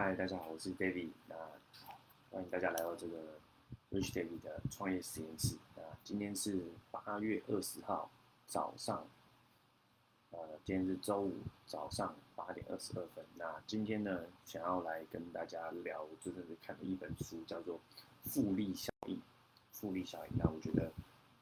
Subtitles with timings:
[0.00, 1.08] 嗨，大家好，我是 David。
[1.26, 1.34] 那
[2.30, 3.18] 欢迎大家来到这个
[3.90, 5.56] Rich David 的创业实验室。
[5.74, 8.08] 那今天是八月二十号
[8.46, 9.04] 早上，
[10.30, 13.24] 呃，今天是周五早上八点二十二分。
[13.34, 17.80] 那今天呢，想要来跟大家聊，真的是看了一本书，叫做
[18.30, 19.16] 《复利效应》。
[19.72, 20.92] 复利效应，那我觉得，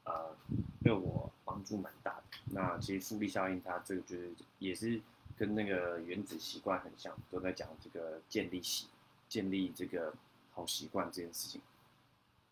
[0.05, 0.35] 呃，
[0.81, 2.23] 对我帮助蛮大的。
[2.45, 4.99] 那其实复利效应，它这个就是也是。
[5.37, 8.87] 跟那个原子习惯很像，都在讲这个建立习、
[9.29, 10.11] 建立这个
[10.51, 11.61] 好习惯这件事情。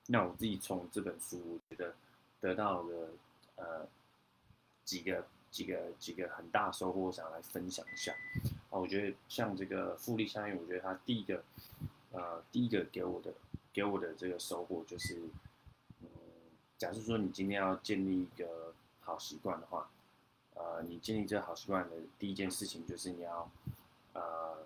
[0.05, 1.95] 那我自己从这本书，我觉得
[2.39, 3.09] 得到了
[3.55, 3.87] 呃
[4.83, 8.13] 几个几个几个很大收获，我想来分享一下。
[8.69, 11.43] 啊，我觉得像这个复利效应，我觉得它第一个
[12.11, 13.33] 呃第一个给我的
[13.73, 15.19] 给我的这个收获就是，
[16.01, 16.07] 嗯，
[16.77, 19.89] 假设说你今天要建立一个好习惯的话。
[20.55, 23.49] 呃，你建立这个好习惯的第一件事情就是你要，
[24.13, 24.57] 呃，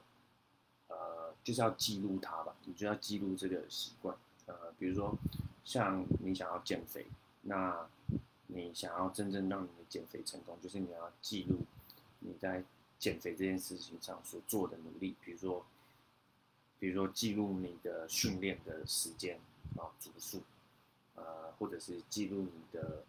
[0.88, 2.56] 呃，就是要记录它吧。
[2.66, 4.16] 你就要记录这个习惯。
[4.46, 5.16] 呃，比如说，
[5.64, 7.06] 像你想要减肥，
[7.42, 7.88] 那
[8.48, 11.60] 你想要真正让你的减肥成功，就是你要记录
[12.20, 12.64] 你在
[12.98, 15.16] 减肥这件事情上所做的努力。
[15.24, 15.64] 比如说，
[16.80, 19.40] 比如说记录你的训练的时间
[19.78, 20.42] 啊，组数，
[21.16, 23.04] 呃，或者是记录你的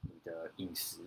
[0.00, 0.98] 你的饮食，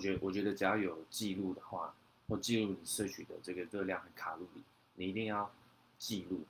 [0.00, 1.94] 我觉得，我觉得只要有记录的话，
[2.26, 4.62] 或记录你摄取的这个热量和卡路里，
[4.94, 5.52] 你一定要
[5.98, 6.40] 记录，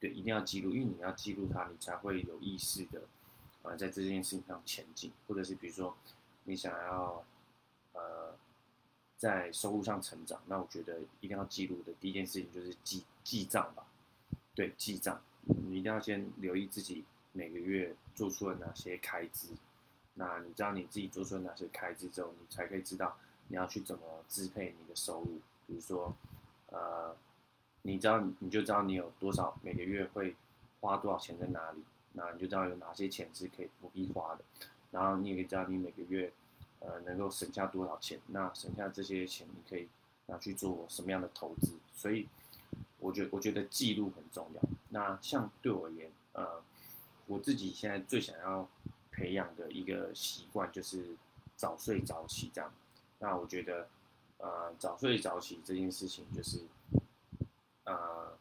[0.00, 3.02] 对，一定要记录，因为你要记录它，你才会有意识的，
[3.60, 5.94] 呃，在这件事情上前进，或者是比如说
[6.44, 7.22] 你想要，
[7.92, 8.34] 呃，
[9.18, 13.84] 在收入上成长，那我觉得一定要记录的第一件事情就是记记账吧，
[14.54, 19.48] 对，记账，你一定要先留意自己每个月做出了哪些开支。
[20.14, 23.16] 那你知道你自己做出了哪些开支之后，你才可以知道
[23.48, 25.40] 你要去怎么支配你的收入。
[25.66, 26.14] 比如说，
[26.66, 27.16] 呃，
[27.82, 30.36] 你知道你就知道你有多少每个月会
[30.80, 31.82] 花多少钱在哪里，
[32.12, 34.44] 那你就知道有哪些钱是可以不必花的。
[34.90, 36.30] 然后你也可以知道你每个月
[36.80, 39.88] 呃能够省下多少钱，那省下这些钱你可以
[40.26, 41.72] 拿去做什么样的投资。
[41.96, 42.28] 所以，
[42.98, 44.62] 我觉我觉得记录很重要。
[44.90, 46.62] 那像对我而言，呃，
[47.26, 48.68] 我自己现在最想要。
[49.12, 51.14] 培养的一个习惯就是
[51.54, 52.72] 早睡早起这样。
[53.18, 53.88] 那我觉得，
[54.38, 56.62] 呃，早睡早起这件事情就是，
[57.84, 58.36] 呃，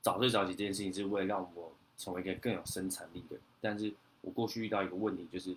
[0.00, 3.36] 早睡早起这件事情是为了让我成为一个更有生产力的。
[3.60, 3.92] 但是
[4.22, 5.54] 我过去遇到一个问题就是，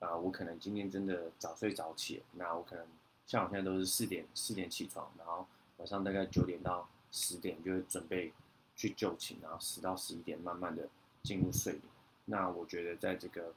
[0.00, 2.86] 啊，我可能今天真的早睡早起，那我可能
[3.26, 5.46] 像我现在都是四点四点起床，然后
[5.78, 8.32] 晚上大概九点到十点就会准备
[8.76, 10.86] 去就寝，然后十到十一点慢慢的
[11.22, 11.84] 进入睡眠。
[12.26, 13.52] 那我觉得，在这个，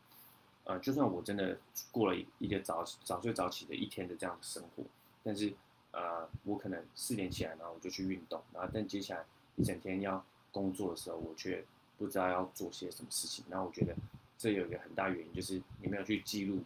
[0.64, 1.60] 呃，就算我真的
[1.92, 4.84] 过了一个早早睡早起的一天的这样的生活，
[5.24, 5.54] 但是，
[5.92, 9.26] 呃，我可能四点起来，然后我就去运动，然后但接下来
[9.58, 11.64] 一整天要工作的时候，我却
[11.98, 13.46] 不知道要做些什么事情。
[13.50, 13.96] 然后我觉得
[14.38, 16.64] 这有一个很大原因，就是你没有去记录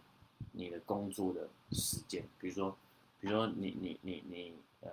[0.54, 2.24] 你的工作的时间。
[2.40, 2.78] 比如说，
[3.20, 4.90] 比如说你你你你，呃，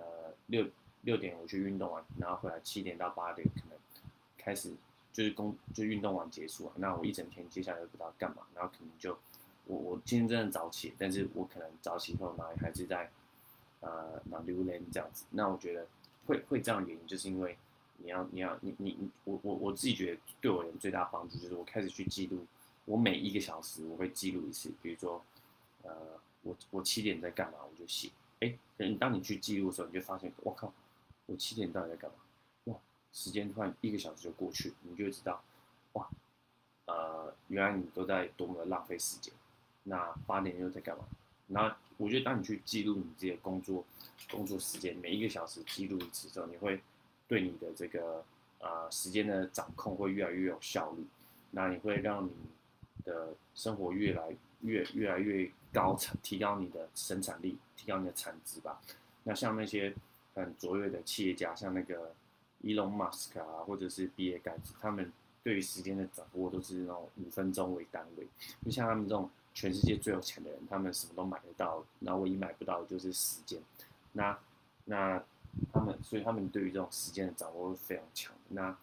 [0.47, 0.67] 六
[1.03, 3.77] 六点我去运动完，然后回来七点到八点可能
[4.37, 4.73] 开始。
[5.15, 9.17] 就是工就运动完结束啊，那我一整天接下来不知道干嘛，然后可能就
[9.65, 13.09] 我我今天真的早起，但是我可能早起后然后还是在
[13.79, 15.87] 呃拿榴莲这样子，那我觉得
[16.27, 17.57] 会会这样原因就是因为
[17.99, 22.45] 你要你要你你你我我我自己觉得对我人最大帮助就是我开始去记录
[22.83, 25.23] 我每一个小时我会记录一次，比如说
[25.83, 25.95] 呃
[26.43, 28.09] 我我七点在干嘛我就写，
[28.41, 30.73] 哎，等当你去记录的时候，你就发现我靠，
[31.27, 32.17] 我七点到底在干嘛？
[33.15, 35.41] 时间突然一个小时就过去，你就会知道，
[35.93, 36.05] 哇，
[36.83, 39.33] 呃，原来你都在多么的浪费时间。
[39.83, 41.05] 那八点又在干嘛？
[41.47, 43.85] 那我觉得当你去记录你自己的工作
[44.29, 46.81] 工作时间，每一个小时记录一次之后，你会
[47.25, 48.21] 对你的这个
[48.59, 51.05] 呃时间的掌控会越来越有效率。
[51.51, 52.33] 那你会让你
[53.05, 58.81] 的生活越来越越来越高产，提高你的生产力，提高你的产值吧。
[59.23, 59.95] 那像那些
[60.33, 62.13] 很卓越的企业家，像那个。
[62.65, 65.13] Elon Musk 啊，或者是比尔盖茨，他们
[65.43, 68.27] 对于时间的掌握都是那种五分钟为单位。
[68.65, 73.61] 就像他们这种全世界最有钱的人，他们什么都买得到，然后唯一买不到的就是时间。
[74.13, 74.35] 那
[74.85, 75.23] 那
[75.71, 78.33] 他们，所以他们对于这种时间的掌握非常强。
[78.49, 78.75] 那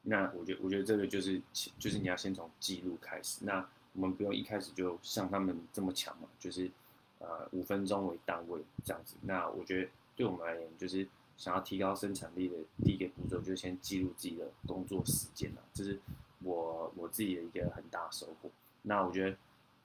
[0.00, 1.42] 那我觉，我觉得这个就是
[1.78, 3.44] 就是你要先从记录开始。
[3.44, 6.70] 那我们不用一开始就像他们这么强嘛，就是
[7.18, 9.14] 呃五分钟为单位这样子。
[9.20, 11.06] 那我觉得对我们而言，就是。
[11.38, 15.98] 想要提高生产力的第一个步骤，就先记录自己的工作时间了，这是
[16.42, 18.50] 我我自己的一个很大收获。
[18.82, 19.36] 那我觉得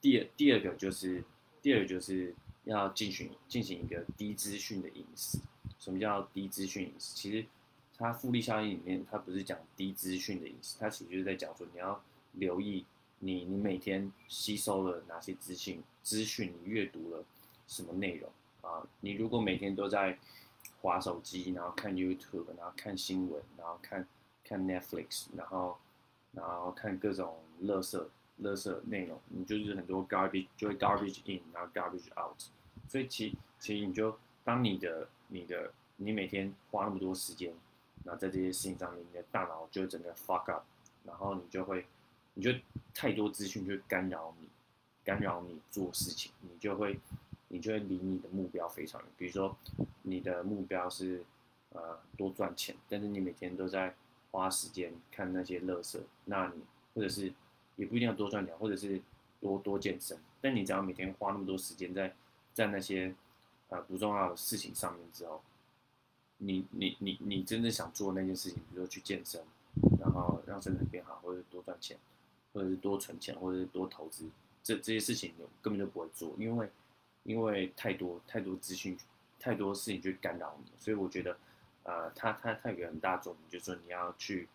[0.01, 1.23] 第二第二个就是
[1.61, 2.33] 第二个就是
[2.65, 5.37] 要进行进行一个低资讯的饮食。
[5.77, 7.15] 什么叫低资讯饮食？
[7.15, 7.45] 其实
[7.97, 12.01] 它复利效应里面，它不是讲低资讯的饮食，它其实就是在讲说你要
[12.31, 12.85] 留意
[13.19, 17.23] 你你每天吸收了哪些资讯，资讯你阅读了
[17.67, 18.87] 什么内容啊？
[19.01, 20.17] 你如果每天都在
[20.83, 24.05] 划手机，然后看 YouTube，然后看新闻，然后看
[24.43, 25.77] 看 Netflix，然后
[26.33, 28.05] 然后看各种垃圾
[28.41, 32.37] 垃圾内容，你就是很多 garbage 就会 garbage in，然后 garbage out，
[32.89, 37.53] 所以其其实你就当你的你的你每天花那么多时间，
[38.03, 40.65] 然后在这些事情上面，你的大脑就整个 fuck up，
[41.05, 41.85] 然后你就会
[42.33, 42.51] 你就
[42.93, 44.49] 太多资讯就干扰你，
[45.05, 46.99] 干扰你做事情，你就会
[47.47, 49.09] 你就会离你的目标非常远。
[49.17, 49.55] 比如说
[50.03, 51.23] 你的目标是
[51.71, 53.95] 呃多赚钱，但是你每天都在
[54.31, 56.61] 花时间看那些乐色，那你
[56.93, 57.33] 或者是
[57.75, 59.01] 也不一定要多赚钱，或者是
[59.41, 62.13] 多多健身，但你只要每天花那么多时间在
[62.53, 63.13] 在那些
[63.69, 65.41] 呃不重要的事情上面之后，
[66.37, 69.41] 你你你你真的想做那件事情，比如说去健身，
[69.99, 71.97] 然后让身体变好，或者多赚钱，
[72.53, 74.29] 或者是多存钱，或者是多投资，
[74.61, 76.69] 这这些事情你根本就不会做，因为
[77.23, 78.97] 因为太多太多资讯，
[79.43, 81.35] 太多事情去干扰你，所以我觉得。
[81.85, 84.47] 呃，它它它有个很大重点，就是说你要去，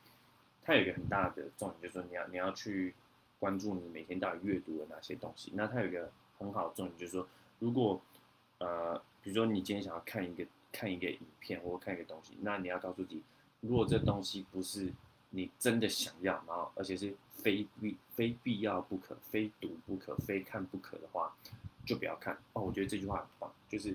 [0.62, 2.94] 它有一个很大的重点，就是说你要你要去
[3.38, 5.52] 关注你每天到底阅读了哪些东西。
[5.54, 8.00] 那它有一个很好的重点，就是说，如果
[8.60, 13.22] 呃，比如说你今天想要看一个看一个影片或看一个东西，那你要告诉自己，
[13.60, 14.90] 如果这东西不是
[15.28, 21.36] 你真的想要，然后而且是非必非必要不可、非读不可、非看不可的话，
[21.84, 22.34] 就不要看。
[22.54, 23.94] 哦，我觉得这句话很棒，就是。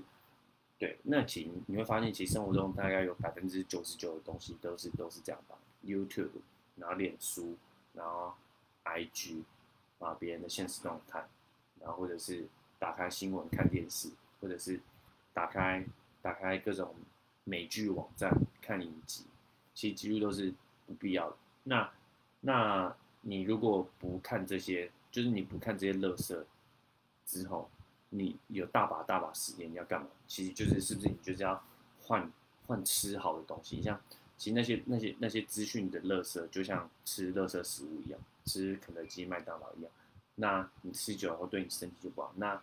[0.84, 6.28] 对，那其你会发现，其实生活中大概有百分之九十九的东西都是都是这样吧，YouTube，
[6.76, 7.56] 然后脸书，
[7.94, 8.34] 然后
[8.84, 9.44] IG，
[9.98, 11.24] 啊别人的现实动态，
[11.80, 12.46] 然后或者是
[12.78, 14.10] 打开新闻看电视，
[14.42, 14.78] 或者是
[15.32, 15.82] 打开
[16.20, 16.94] 打开各种
[17.44, 18.30] 美剧网站
[18.60, 19.24] 看影集，
[19.72, 20.52] 其实几乎都是
[20.86, 21.36] 不必要的。
[21.62, 21.90] 那
[22.42, 26.44] 那你如果不看这些，就是你不看这些乐色
[27.24, 27.70] 之后。
[28.16, 30.06] 你有大把大把时间，你要干嘛？
[30.28, 31.60] 其实就是是不是你就是要
[32.00, 32.30] 换
[32.68, 33.76] 换吃好的东西？
[33.76, 34.00] 你像
[34.38, 39.90] 其实那些那些那些资讯的垃圾，就像吃垃圾食物一样，吃肯德基、麦当劳一样。
[40.36, 42.32] 那你吃久了后对你身体就不好。
[42.36, 42.62] 那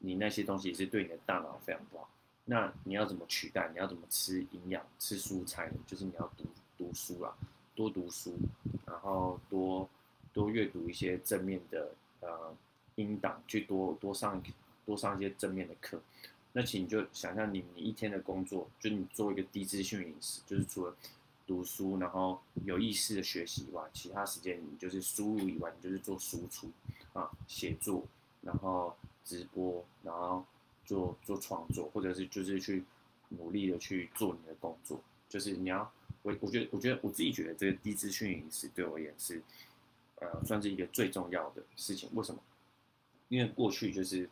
[0.00, 2.06] 你那些东西也是对你的大脑非常不好。
[2.44, 3.70] 那你要怎么取代？
[3.72, 5.78] 你要怎么吃营养、吃蔬菜呢？
[5.86, 6.44] 就是你要读
[6.76, 7.34] 读书啦，
[7.74, 8.36] 多读书，
[8.84, 9.88] 然后多
[10.34, 12.54] 多阅读一些正面的呃
[12.96, 14.42] 音档，去多多上。
[14.86, 16.00] 多上一些正面的课，
[16.52, 20.96] 那请你就想象你你一天的工作，就你做一个低资讯饮食，就是除了
[21.46, 26.70] 读书，然后有意识的学习以外，其他时间你就是输入以外，你就是做输出
[27.12, 28.04] 啊，写作，
[28.42, 30.44] 然后直播，然后
[30.84, 32.84] 做做创作，或者是就是去
[33.28, 35.88] 努力的去做你的工作，就是你要
[36.22, 39.40] 我我觉得我觉得我自己觉得这个低资讯饮食对我而言是
[40.16, 42.40] 呃算是一个最重要的事情，为什么？
[43.28, 44.28] 因为过去就是。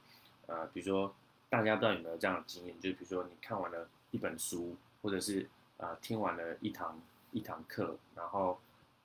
[0.48, 1.14] 呃，比如说，
[1.50, 5.46] 大家不知道有没有这样的经验，就是比如说你看完了一本书，或者是
[5.76, 6.98] 呃听完了一堂
[7.32, 8.58] 一堂课，然后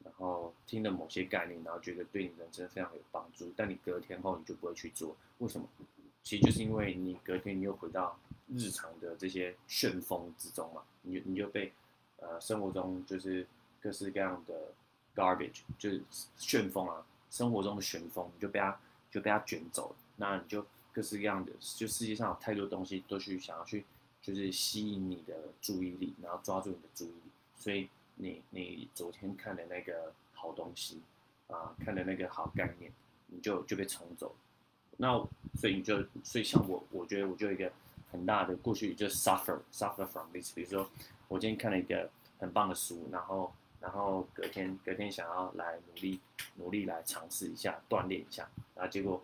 [0.06, 5.68] 然后听了某些概念，然后觉得对你人生非常有帮助，但你隔天后你就不会去做，为什么？
[6.24, 8.18] 其实就是因为你隔天你又回到
[8.48, 11.74] 日常的这些旋风之中嘛，你你就被
[12.22, 13.46] 呃生活中就是
[13.82, 14.72] 各式各样的
[15.13, 16.01] garbage，就是
[16.38, 18.79] 旋风啊，生活中的旋风，你就被它
[19.12, 20.65] 就被它卷走了，那你就。
[20.93, 23.83] 各式各样的，就世界上有太多东西都去想要去，
[24.21, 27.31] 就是吸引你的注意力，然后抓住你的注意力。
[27.57, 31.01] 所以你你昨天看的那个好东西
[31.47, 32.91] 啊，看的那个好概念，
[33.25, 34.35] 你就就被冲走。
[34.97, 35.13] 那
[35.55, 37.71] 所以你就所以像我，我觉得我就一个
[38.12, 40.53] 很大的过去就 suffer suffer from this。
[40.53, 40.88] 比如说
[41.27, 42.07] 我今天看了一个
[42.38, 46.19] 很棒的书，然后然后隔天隔天想要来努力
[46.57, 49.23] 努力来尝试一下锻炼一下，然后结果。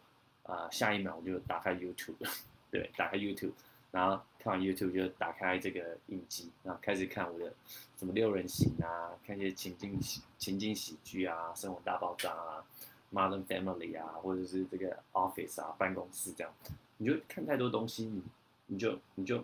[0.49, 2.15] 啊，下一秒我就打开 YouTube，
[2.71, 3.51] 对，打开 YouTube，
[3.91, 7.53] 然后看完 YouTube 就打开这个影集，然后开始看我的
[7.97, 12.65] 什么六人行啊，看一些情境喜情境喜剧啊，生活大爆炸啊
[13.13, 16.51] ，Modern Family 啊，或者是这个 Office 啊，办公室这样，
[16.97, 18.23] 你就看太多东西，你
[18.67, 19.43] 你就你就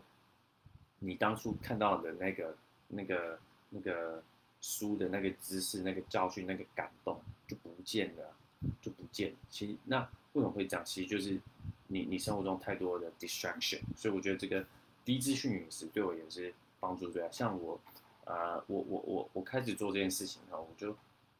[0.99, 2.55] 你当初看到的那个
[2.87, 4.23] 那个那个
[4.61, 8.33] 书的那个知识、那个教训、那个感动就不见了，
[8.81, 9.31] 就不见。
[9.49, 10.07] 其实那。
[10.35, 10.85] 为什么会这样？
[10.85, 11.39] 其实就是
[11.87, 14.65] 你你生活中太多的 distraction，所以我觉得这个
[15.05, 17.31] 低资讯饮食对我也是帮助最大。
[17.31, 17.79] 像我，
[18.25, 20.95] 呃，我我我我开始做这件事情后，我就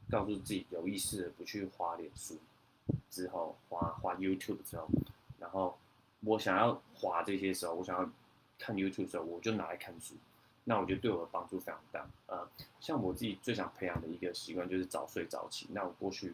[0.10, 2.38] 告诉自己有意识的不去滑脸书，
[3.10, 4.88] 之后滑滑 YouTube 之后，
[5.40, 5.78] 然后
[6.22, 8.10] 我想要滑这些时候，我想要
[8.58, 10.16] 看 YouTube 的时候，我就拿来看书。
[10.64, 12.08] 那我觉得对我的帮助非常大。
[12.28, 12.48] 呃，
[12.80, 15.68] 像我自己最想培养的一个习惯就是早睡早起。
[15.72, 16.34] 那我过去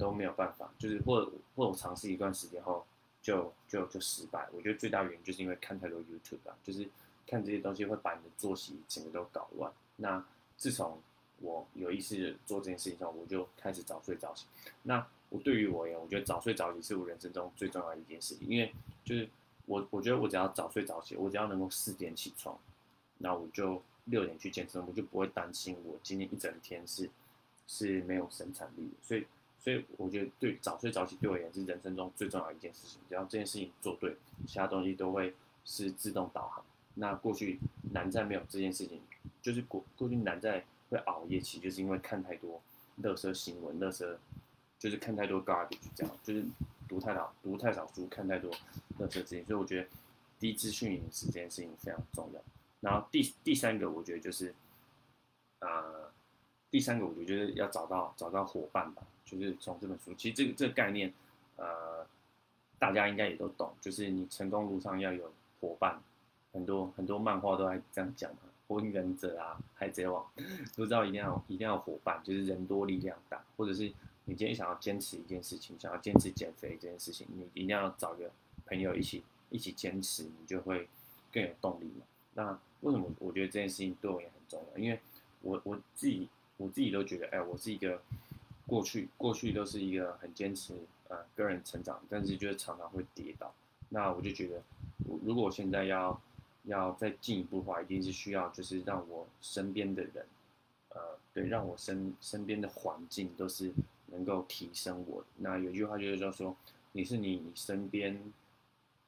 [0.00, 2.84] 都没有办法，就是或或我尝试一段时间后
[3.20, 4.48] 就就就失败。
[4.52, 6.88] 我觉得最大原因就是因为看太多 YouTube 啊，就是
[7.26, 9.70] 看这些东西会把你的作息整个都搞乱。
[9.96, 10.24] 那
[10.56, 10.98] 自从
[11.40, 14.46] 我有意识做这件事情后，我就开始早睡早起。
[14.82, 18.72] 那我对于我而言，我觉得早睡早起是我人生中最重要的一件事情，因为
[19.04, 19.28] 就是
[19.66, 22.58] 我我觉得我只要早睡早起，我只要能够四点起床。
[23.22, 27.08] 那我就六点去健身，我就不会担心我今天一整天是
[27.66, 28.94] 是没有生产力的。
[29.02, 29.26] 所以，
[29.60, 32.98] 所以我觉得对早睡早起对我而言是人生中最重要的一件事情。
[33.08, 36.64] 只要这件事情做对，其他东西都会是自动导航。
[36.94, 37.60] 那过去
[37.92, 39.00] 难在没有这件事情，
[39.40, 42.60] 就是过过去难在会熬夜，其实就是因为看太多
[42.96, 44.18] 乐色新闻、乐色，
[44.78, 46.44] 就是看太多 garbage 这样，就是
[46.88, 48.50] 读太少读太少书，看太多
[48.98, 49.44] 乐色资讯。
[49.44, 49.88] 所以我觉得
[50.38, 52.40] 低资讯饮食这件事情非常重要。
[52.80, 54.54] 然后第第三个，我觉得就是，
[55.60, 56.09] 呃，
[56.70, 61.12] 第三个我觉得要找到找到伙伴吧，就是从这本书，其实这个这个概念，
[61.56, 62.06] 呃，
[62.78, 66.00] 大家应该也都懂，就是你成功路上要有伙伴，
[66.52, 70.24] 很多很多漫画都在这样讲嘛，火影忍者啊，海贼王
[70.76, 73.92] 都知道一定要一定要伙伴，就是人多力量大，或者是
[74.26, 78.30] 你今天想要坚持一件事情，想要坚持减肥这件事情，你一定要找个
[78.66, 80.88] 朋友一起一起坚持，你就会
[81.32, 82.04] 更有动力嘛。
[82.34, 84.78] 那为什么我觉得这件事情对我也很重要？
[84.78, 85.00] 因为
[85.42, 86.28] 我我自己
[86.60, 88.02] 我自己都觉得，哎，我是一个
[88.66, 90.74] 过去过去都是一个很坚持
[91.08, 93.50] 呃个人成长，但是就是常常会跌倒。
[93.88, 94.62] 那我就觉得，
[95.24, 96.20] 如果我现在要
[96.64, 100.26] 要再进一步的话，一定是需要就是让我身边的人，
[100.90, 101.00] 呃，
[101.32, 103.72] 对，让我身身边的环境都是
[104.08, 105.24] 能够提升我。
[105.38, 106.54] 那有句话就是叫说，
[106.92, 108.20] 你是你身边。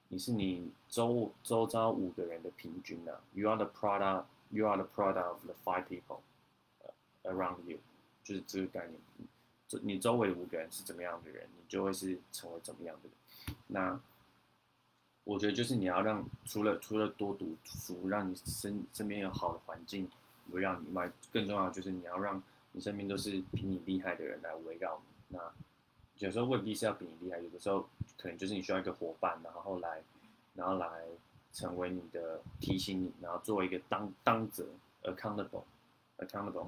[0.08, 6.18] 你是你周周遭五个人的平均啊，You are the product, you are the product of the five people
[7.24, 7.78] around you，
[8.24, 8.98] 就是这个概念。
[9.68, 13.56] 这你周围五个人是怎么样的人，你就会是成为怎么样的人。
[13.66, 14.00] 那
[15.24, 20.10] 我觉得就是你要让除了除了多读书，让你身身边有好的环境
[20.50, 25.36] 围绕你外，更重要就是你要让你身边都是比你厉害的人来围绕你。
[25.36, 25.40] 那
[26.18, 27.88] 有时候未必是要比你厉害，有的时候
[28.18, 30.02] 可能就是你需要一个伙伴，然后来，
[30.54, 31.04] 然后来
[31.52, 34.66] 成为你的提醒你，然后作为一个当当责
[35.04, 36.66] accountable，accountable，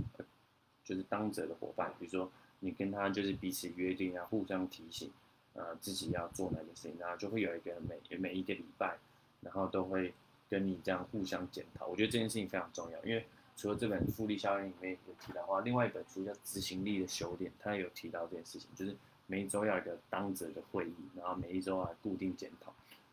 [0.85, 1.93] 就是当责的伙伴。
[1.99, 5.11] 比如说你跟他就是彼此约定啊，互相提醒，
[5.55, 8.97] 呃，自己要做哪件事情，然后就会有一个每每一个礼拜，
[9.41, 10.13] 然后都会
[10.49, 11.87] 跟你这样互相检讨。
[11.87, 13.25] 我觉得这件事情非常重要，因为
[13.57, 18.97] 除了这本复利效应里面有提到话，另外一本书叫《执行力的修炼》，它有提到这件事情，就是。
[19.27, 22.71] 每一周要一个当责的会议，然后每一周啊固定检讨。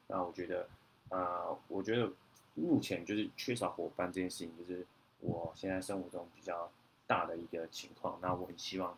[0.07, 0.67] 那我觉得，
[1.07, 2.11] 呃，我觉得
[2.53, 4.85] 目前就是缺少伙伴这件事情，就是
[5.21, 6.69] 我现在生活中比较
[7.11, 8.17] 大的一个情况。
[8.21, 8.97] 那我很希望，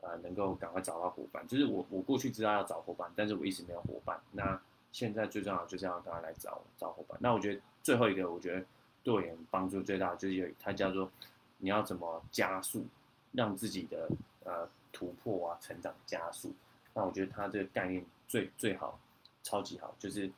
[0.00, 1.46] 呃，能够赶快找到伙伴。
[1.46, 4.18] 就是我我过去知道要找伙伴，但是我一直没有伙伴。
[4.32, 4.58] 那
[4.90, 7.18] 现在最重要就是要赶快来找找伙伴。
[7.20, 8.64] 那我觉得最后一个，我觉得
[9.02, 11.10] 对我帮助最大就是有它叫做
[11.58, 12.86] 你要怎么加速
[13.32, 14.08] 让自己的
[14.44, 14.68] 呃。
[14.94, 16.52] 突破啊，成长加速。
[16.92, 19.00] 那我觉得他这个概念最最好，
[19.42, 20.30] 超级好，就是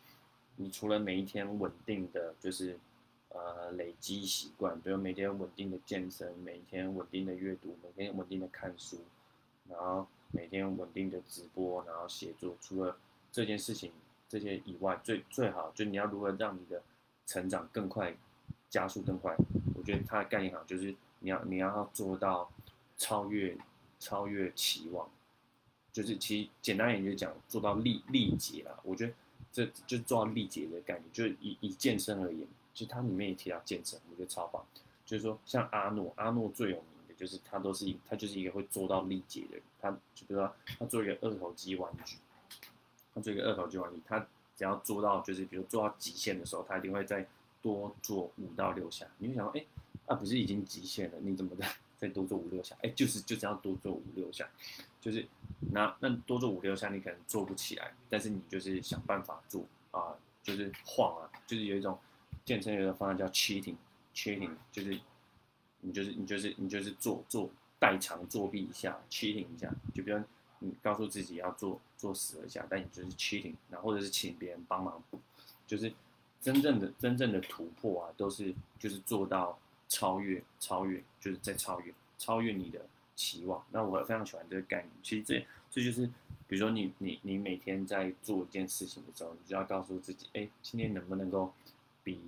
[0.54, 2.78] 你除了每一天稳定的就是
[3.35, 9.00] 呃累积习惯，比如每天稳定的健身，每天稳定的阅读，每天稳定的看书，
[9.69, 12.57] 然后每天稳定的直播，然后写作。
[12.62, 12.97] 除了
[13.31, 13.93] 这件事情
[14.29, 16.83] 这些以外，最最好就你要如何让你的
[17.26, 18.17] 成长更快，
[18.71, 19.37] 加速更快。
[19.76, 22.50] 我觉得他的概念好，就是你要你要做到
[22.97, 23.55] 超越。
[24.00, 25.09] 超越期望，
[25.91, 28.79] 就是其实简单一点就讲做到力力竭啦。
[28.83, 29.14] 我觉得
[29.50, 34.62] 这就做到力竭的概念，就是以以健身而言，其实它里面也提到健身，我觉得超棒。
[35.07, 39.62] 就是说像阿诺，阿诺最有名的就是他都是他就是一个会做到力竭的人。
[39.81, 42.16] 他就比如说他做一个二头肌弯举，
[43.14, 44.19] 他做一个二头肌弯举，他
[44.57, 47.26] 只要做到就是比如做到极限的时候，他一定会再
[47.62, 49.07] 多做五到六下。
[49.19, 49.64] 你会想说，哎，
[50.07, 51.64] 啊不是已经极限了，你怎么的？
[51.97, 54.47] 再多做五六下，哎，就是就这样多做五六下，
[55.00, 55.26] 就是
[55.73, 60.12] 那那多做五六下，你可能做不起来，但是你就是想办法做啊，
[60.43, 61.99] 就是晃啊，就是有一种
[62.44, 64.98] 健身有个方案叫 cheating，cheating 就是
[65.80, 70.20] 你就是你就是你就是做做代偿作弊一下，cheating 一下，就比如
[70.58, 75.20] 你告诉自己要做做十二下，但你就是 cheating，然后或者是请别人帮忙补，
[75.66, 75.92] 就是
[76.40, 79.58] 真正的真正的突破啊，都是就是做到。
[79.86, 82.84] 超越，超越，就是在超越，超越你的
[83.14, 83.62] 期望。
[83.70, 84.90] 那我非常喜欢这个概念。
[85.02, 86.06] 其实这，这就是，
[86.48, 91.52] 比如说你，你，你每天在做一件事情的时候，你就要告诉自己，哎，今天能不能够
[92.04, 92.20] 比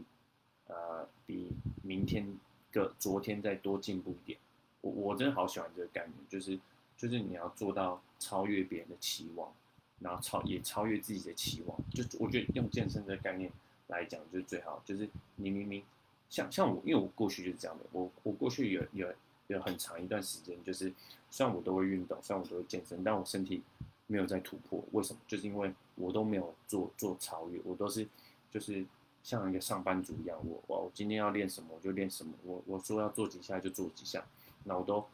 [0.66, 1.52] 呃比
[1.82, 2.26] 明天
[2.72, 4.38] 个昨天再多进步一点。
[4.80, 6.58] 我我真的好喜欢这个概念，就是
[6.96, 9.52] 就是你要做到超越别人的期望，
[10.00, 11.78] 然后超也超越自己的期望。
[11.90, 13.50] 就我觉得用健身这个概念
[13.88, 14.82] 来讲，就是最好。
[14.84, 15.82] 就是你明明
[16.28, 19.12] 像像我，因为我过去就是这样的，我我过去有有
[19.48, 20.92] 有很长一段时间，就是
[21.30, 23.62] 虽然我都会运动，虽然我都会健身，但我身体
[24.06, 24.82] 没有在突破。
[24.92, 25.20] 为什么？
[25.26, 28.06] 就是因为我都没有做做超越，我都是
[28.50, 28.84] 就是
[29.26, 34.24] 像一个上班族一样，我我我今天要练什么我就练什么，我我说要做几下就做几下。
[34.62, 35.04] 那我都，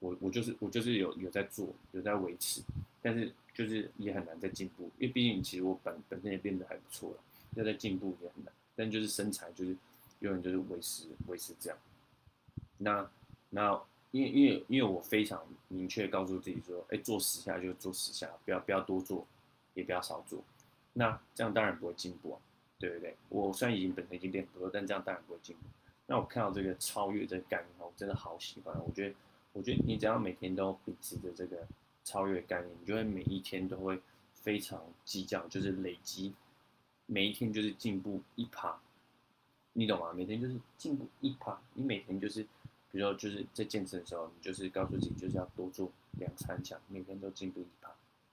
[0.00, 2.60] 我我就是我就是有有在做，有在维持，
[3.00, 7.16] 但是就是也很难再进步，因为毕竟其实我本本身也变得还不错了，
[7.54, 8.52] 要再进步也很难。
[8.76, 9.74] 但就是身材就是
[10.18, 11.78] 永远就是维持维持这样。
[12.76, 13.10] 那
[13.48, 13.80] 那
[14.10, 19.26] 因为因为因为我非常明确告诉自己说，哎，做十下就做十下，不要不要多做，
[19.72, 20.44] 也不要少做。
[20.92, 22.36] 那这样当然不会进步啊，
[22.78, 23.16] 对不对？
[23.28, 25.62] 我虽然已经本身已经练不错，但这样当然不会进步。
[26.06, 28.74] 那我看到这个超越这个概念，我真的好喜欢。
[28.84, 29.14] 我觉得，
[29.54, 31.66] 我觉得你只要每天都秉持着这个
[32.04, 33.98] 超越概念，你就会每一天都会
[34.34, 36.34] 非常计较，就是累积，
[37.06, 38.78] 每一天就是进步一趴，
[39.72, 40.12] 你懂吗？
[40.12, 41.58] 每天就是进步一趴。
[41.72, 42.42] 你每天就是，
[42.90, 47.90] 比如说就是在健身的时候，你就是告诉自己就是要多做两三项，每天都进步一趴。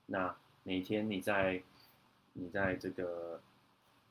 [0.08, 1.64] 那每天你在，
[2.34, 3.40] 你在这个。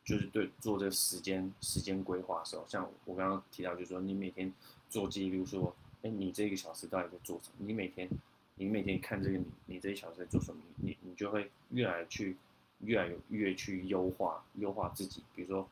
[0.02, 4.52] 就是对做这个时间时间规划的时候，像我刚刚提到，就是说你每天
[4.88, 7.54] 做记录，说，哎，你这一个小时到底在做什么？
[7.58, 8.08] 你每天，
[8.56, 10.60] 你每天看这个你你这一小时在做什么？
[10.76, 12.36] 你你就会越来去
[12.80, 15.22] 越来越去优化优化自己。
[15.34, 15.68] 比如说，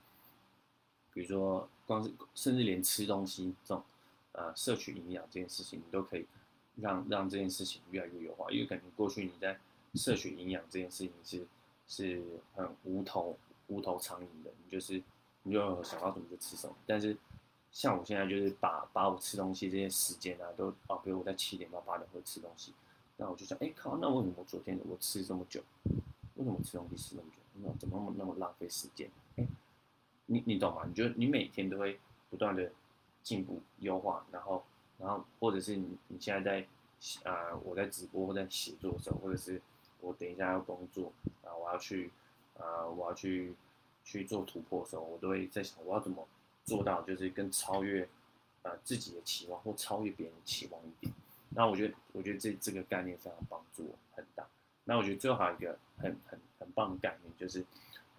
[1.13, 3.83] 比如说光是甚至连吃东西这种
[4.33, 6.27] 呃摄取营养这件事情，你都可以
[6.77, 8.51] 让让这件事情越来越优化。
[8.51, 9.59] 因为可能过去你在
[9.95, 11.47] 摄取营养这件事情是
[11.89, 12.23] 是
[12.55, 13.37] 很无头。
[13.69, 15.03] 无头苍蝇的，你就是
[15.45, 16.75] 你就想到什么就吃什么。
[16.87, 17.17] 但是
[17.71, 22.75] 像我现在就是把把我吃东西这些时间啊，都哦，比如我在七点到八点会吃东西，
[23.17, 25.63] 那我就想，哎靠，那为什么昨天我吃这么久？
[26.35, 27.39] 为什么吃东西吃那么久？
[27.63, 29.11] 那怎么那么浪费时间？
[29.37, 29.47] 哎，
[30.27, 30.85] 你你懂吗？
[30.87, 32.73] 你觉得你每天都会不断的
[33.23, 34.65] 进步优化，然后
[34.99, 36.41] 然后或者是你你现在
[37.23, 39.61] 在啊，我在直播或在写作的时候，或者是
[40.01, 41.13] 我等一下要工作
[41.45, 42.11] 啊，我要去。
[42.59, 43.55] 啊，我要去
[44.11, 46.27] 去做突破的时候，我都会在想，我要怎么
[46.65, 48.09] 做到，就是更超越
[48.63, 51.13] 呃自己的期望，或超越别人的期望一点。
[51.51, 54.47] 那我觉得，我觉得这这个概念非常帮助我很大。
[54.85, 57.63] 那我觉得最后还有一个很很很棒的概念，就是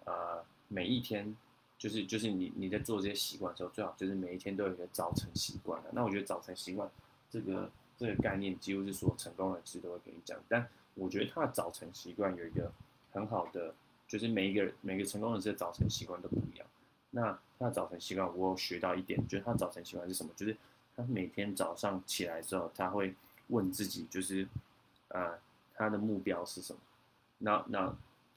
[0.04, 1.36] 呃每一天，
[1.76, 5.90] 就是就是你你在做这些习惯的时候，最好就是每一天都有一个早晨习惯的。
[5.92, 6.88] 那我觉得早晨习惯
[7.28, 10.38] 这个这个概念，几乎是所有成功人士都会跟你讲。
[10.48, 12.72] 但我觉得他的早晨习惯有一个
[13.10, 13.74] 很好的。
[14.10, 16.66] 就是每一个人每个成功人士的早晨习惯都不一样。
[17.10, 20.32] 那他的早晨习惯，我有学到一点，就是他早晨习惯是什么？
[20.34, 20.56] 就是
[20.96, 23.14] 他每天早上起来之后，他会
[23.46, 24.48] 问自己，就是
[25.10, 25.38] 呃，
[25.74, 26.80] 他的目标是什么？
[27.38, 27.96] 那那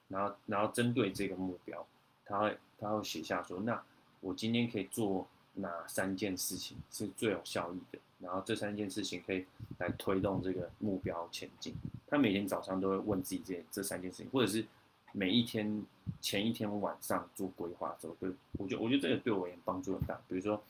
[0.09, 1.83] 然后然后针对这个目标，
[2.23, 3.83] 他会他会写下说，那
[4.21, 7.97] 我今天可以做哪三件事情是最有效益的？
[8.19, 9.43] 然后这三件事情可以
[9.79, 11.73] 来推动这个目标前进。
[12.05, 14.63] 他每天早上都会问自己这这三件事情，或者是。
[15.15, 15.85] 每一天
[16.21, 20.19] 前一天晚上做规划的时候，对，我觉得我觉得这个对我也帮助很大。
[20.27, 20.61] 比如说，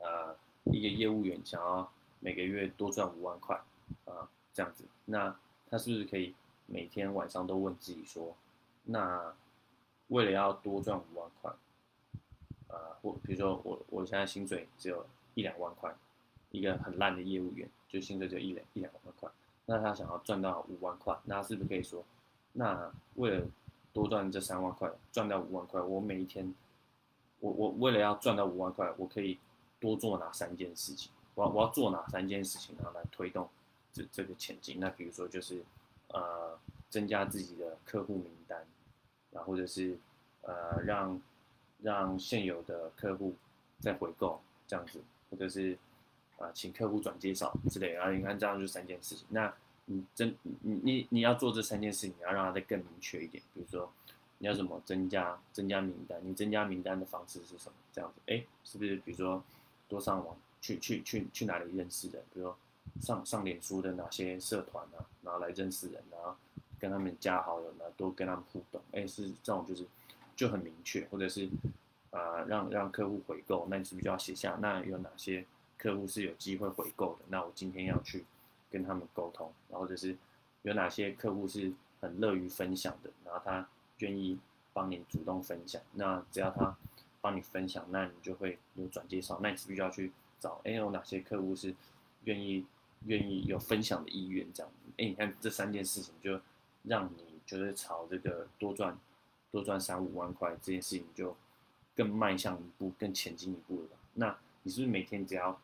[0.00, 3.56] 呃，一个业务员想要每个月多赚五万块，
[4.04, 5.34] 啊，这样子，那
[5.70, 6.34] 他是不是可以
[6.66, 8.36] 每天晚上都问自己说，
[8.82, 9.32] 那
[10.08, 11.52] 为了要多赚五万块，
[12.66, 15.94] 啊，或比如说我我现在薪水只有一两万块，
[16.50, 19.30] 一个很烂的业务员，就薪水只有一两一两万块，
[19.66, 22.04] 那他想要赚到五万块，那是不是可以说？
[22.58, 23.46] 那为了
[23.92, 26.54] 多赚这三万块，赚到五万块，我每一天，
[27.40, 29.38] 我我为了要赚到五万块，我可以
[29.78, 31.10] 多做哪三件事情？
[31.34, 33.48] 我我要做哪三件事情，然后来推动
[33.92, 34.80] 这这个前进？
[34.80, 35.62] 那比如说就是，
[36.08, 38.64] 呃，增加自己的客户名单，
[39.30, 39.98] 然后或者是
[40.42, 41.20] 呃让
[41.82, 43.34] 让现有的客户
[43.80, 44.98] 再回购这样子，
[45.30, 45.76] 或者是
[46.38, 49.26] 啊请客户转介绍之类，然后你看这样就三件事情。
[49.28, 49.52] 那
[49.86, 53.42] 你真你你你要做这三件事情，你要让它再更明确一点。
[53.54, 53.90] 比如说，
[54.38, 56.20] 你要怎么增加增加名单？
[56.24, 57.74] 你增加名单的方式是什么？
[57.92, 58.96] 这样子，哎，是不是？
[58.96, 59.42] 比如说，
[59.88, 62.20] 多上网去去去去哪里认识人？
[62.34, 62.58] 比如说，
[63.00, 66.36] 上上脸书的哪些社团啊，然后来认识人，然后
[66.80, 68.80] 跟他们加好友，然后多跟他们互动。
[68.92, 69.86] 哎，是这种就是
[70.34, 71.48] 就很明确，或者是
[72.10, 75.46] 啊，让让客户回购，那你是不是就要写下那有哪些
[75.78, 77.24] 客户是有机会回购的？
[77.28, 78.24] 那我今天要去。
[78.70, 80.16] 跟他们沟通，然后就是
[80.62, 84.38] 有哪些客户是很乐于分享的，然后他愿意
[84.72, 85.80] 帮你主动分享。
[85.92, 86.76] 那只要他
[87.20, 91.74] 帮你分享，那你就会有转介绍，那你是必须要去找，哎，有哪些客户是
[92.24, 92.64] 愿意
[93.06, 96.40] 愿意有分享的意愿这样，哎，你看这三件事情就
[96.82, 98.98] 让你就是朝这个多赚
[99.50, 101.36] 多赚三五万块这件事情就
[101.94, 103.88] 更迈向一步，更前进一步了。
[104.14, 105.58] 那你是不是每天只要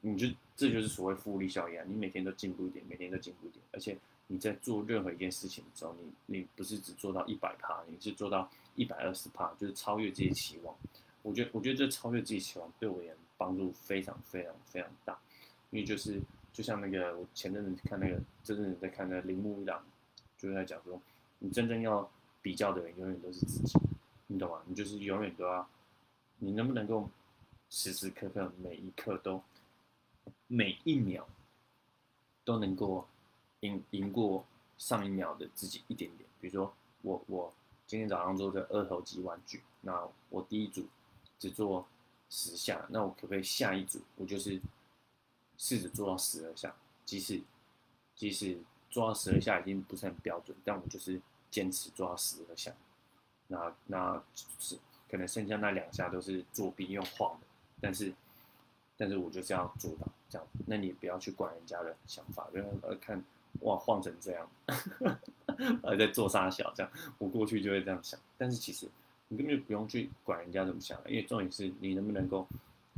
[0.00, 1.84] 你就这就是所谓复利效应啊？
[1.88, 3.96] 你每天都进步一点，每天都进步一点，而且
[4.28, 10.76] 你在做任何一件事情的时候，你你不是只做到一百趴，你是做到一百二十趴，就是超越自己期望。
[11.22, 15.18] 我觉得，我觉得这超越自己期望对我也帮助非常非常非常大，
[15.70, 16.20] 因为就是
[16.52, 19.84] 就像那个我前阵子看那个，真正在看那个铃木一朗，
[20.38, 21.00] 就是在讲说，
[21.40, 22.08] 你真正要
[22.40, 23.78] 比较的人永远都是自己，
[24.28, 24.62] 你懂吗？
[24.66, 25.68] 你就是永远都要，
[26.38, 27.10] 你能不能够
[27.68, 29.42] 时时刻刻每一刻都。
[30.48, 31.28] 每一秒
[32.44, 33.06] 都能够
[33.60, 34.44] 赢赢过
[34.76, 36.28] 上一秒的自己一点点。
[36.40, 37.54] 比如说，我我
[37.86, 40.86] 今天早上做的二头肌弯举，那我第一组
[41.38, 41.86] 只做
[42.28, 44.60] 十下，那我可不可以下一组我就是
[45.56, 46.74] 试着做到十二下？
[47.04, 47.40] 即使
[48.14, 48.58] 即使
[48.90, 52.72] 做到十二下已经不是很标准，但我就是坚持做到十二下。
[53.48, 54.22] 那那
[54.58, 54.78] 是
[55.10, 57.46] 可能剩下那两下都是作弊用晃的，
[57.80, 58.12] 但是
[58.98, 60.06] 但是我就是要做到。
[60.28, 63.24] 这样，那你不要去管人家的想法，不要呃看
[63.60, 64.46] 哇晃成这样，
[65.82, 68.86] 呃在做啥小这样，我过去就会这样想，但是其实
[69.28, 72.46] 你根本就不用去管人家怎么想，因为重点是你能不能够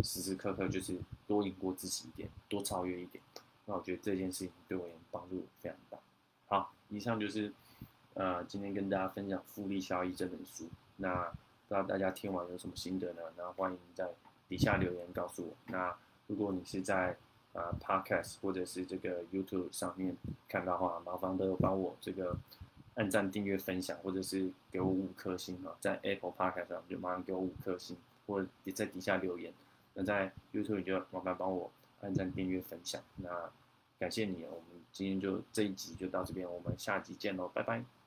[0.03, 3.23] 时时刻刻就是多赢过自己一点，多超越一点。
[3.67, 5.99] 那我觉得这件事情对我也帮助非常大。
[6.49, 7.53] 好，以上就是
[8.15, 10.69] 呃今天跟大家分享《复利效益》这本书。
[10.97, 11.27] 那
[11.69, 13.23] 不知道大家听完有什么心得呢？
[13.37, 14.09] 那欢迎在
[14.51, 15.55] 底下留言告诉我。
[15.69, 17.17] 那如果你是在
[17.55, 20.15] 啊 Podcast 或者是这个 YouTube 上面
[20.47, 22.37] 看到的话，麻烦都帮我这个
[22.97, 25.75] 按赞、订阅、分享，或者是给我五颗星啊。
[25.81, 29.53] 在 Apple Podcast 上就马上给我五颗星，或者在底下留言。
[29.95, 33.01] 那在 YouTube 就麻烦帮我按赞、订阅、分享。
[33.17, 33.51] 那
[33.99, 38.00] 感谢你，我们今天就这一集就到这边，我们下集见喽，拜拜。